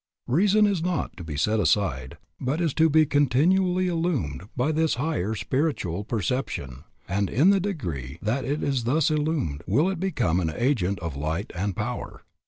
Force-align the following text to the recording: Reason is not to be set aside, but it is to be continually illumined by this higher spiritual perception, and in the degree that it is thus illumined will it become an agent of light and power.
Reason 0.25 0.65
is 0.65 0.81
not 0.81 1.15
to 1.17 1.23
be 1.23 1.37
set 1.37 1.59
aside, 1.59 2.17
but 2.39 2.59
it 2.59 2.63
is 2.63 2.73
to 2.73 2.89
be 2.89 3.05
continually 3.05 3.87
illumined 3.87 4.49
by 4.57 4.71
this 4.71 4.95
higher 4.95 5.35
spiritual 5.35 6.03
perception, 6.03 6.85
and 7.07 7.29
in 7.29 7.51
the 7.51 7.59
degree 7.59 8.17
that 8.19 8.43
it 8.43 8.63
is 8.63 8.85
thus 8.85 9.11
illumined 9.11 9.61
will 9.67 9.91
it 9.91 9.99
become 9.99 10.39
an 10.39 10.51
agent 10.55 10.97
of 11.01 11.15
light 11.15 11.51
and 11.53 11.75
power. 11.75 12.23